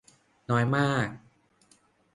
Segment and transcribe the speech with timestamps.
[0.49, 1.07] น้อยมาก